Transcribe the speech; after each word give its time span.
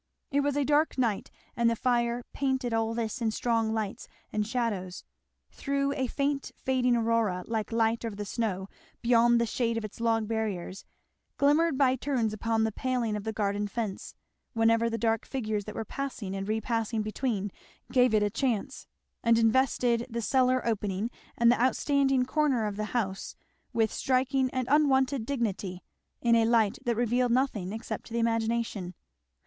It 0.31 0.39
was 0.39 0.57
a 0.57 0.65
dark 0.65 0.97
night, 0.97 1.29
and 1.55 1.69
the 1.69 1.75
fire 1.75 2.23
painted 2.33 2.73
all 2.73 2.95
this 2.95 3.21
in 3.21 3.29
strong 3.29 3.71
lights 3.71 4.07
and 4.33 4.47
shadows; 4.47 5.03
threw 5.51 5.93
a 5.93 6.07
faint 6.07 6.51
fading 6.57 6.95
Aurora 6.95 7.43
like 7.45 7.71
light 7.71 8.03
over 8.03 8.15
the 8.15 8.25
snow, 8.25 8.67
beyond 9.03 9.39
the 9.39 9.45
shade 9.45 9.77
of 9.77 9.85
its 9.85 10.01
log 10.01 10.27
barriers; 10.27 10.85
glimmered 11.37 11.77
by 11.77 11.95
turns 11.95 12.33
upon 12.33 12.63
the 12.63 12.71
paling 12.71 13.15
of 13.15 13.25
the 13.25 13.31
garden 13.31 13.67
fence, 13.67 14.15
whenever 14.53 14.89
the 14.89 14.97
dark 14.97 15.23
figures 15.23 15.65
that 15.65 15.75
were 15.75 15.85
passing 15.85 16.33
and 16.35 16.47
repassing 16.47 17.03
between 17.03 17.51
gave 17.91 18.15
it 18.15 18.23
a 18.23 18.31
chance; 18.31 18.87
and 19.23 19.37
invested 19.37 20.07
the 20.09 20.19
cellar 20.23 20.65
opening 20.65 21.11
and 21.37 21.51
the 21.51 21.61
outstanding 21.61 22.25
corner 22.25 22.65
of 22.65 22.75
the 22.75 22.85
house 22.97 23.35
with 23.71 23.91
striking 23.93 24.49
and 24.49 24.67
unwonted 24.71 25.27
dignity, 25.27 25.83
in 26.23 26.33
a 26.35 26.43
light 26.43 26.79
that 26.83 26.95
revealed 26.97 27.31
nothing 27.31 27.71
except 27.71 28.07
to 28.07 28.13
the 28.13 28.19
imagination. 28.19 28.95